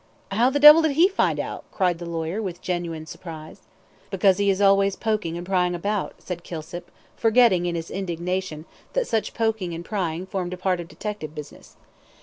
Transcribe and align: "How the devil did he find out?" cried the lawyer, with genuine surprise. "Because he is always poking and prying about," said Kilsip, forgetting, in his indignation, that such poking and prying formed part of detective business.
"How 0.31 0.49
the 0.49 0.59
devil 0.59 0.81
did 0.81 0.93
he 0.93 1.07
find 1.07 1.39
out?" 1.39 1.63
cried 1.71 1.99
the 1.99 2.07
lawyer, 2.09 2.41
with 2.41 2.59
genuine 2.59 3.05
surprise. 3.05 3.59
"Because 4.09 4.39
he 4.39 4.49
is 4.49 4.59
always 4.59 4.95
poking 4.95 5.37
and 5.37 5.45
prying 5.45 5.75
about," 5.75 6.15
said 6.17 6.43
Kilsip, 6.43 6.89
forgetting, 7.15 7.67
in 7.67 7.75
his 7.75 7.91
indignation, 7.91 8.65
that 8.93 9.05
such 9.05 9.35
poking 9.35 9.75
and 9.75 9.85
prying 9.85 10.25
formed 10.25 10.57
part 10.59 10.79
of 10.79 10.87
detective 10.87 11.35
business. 11.35 11.75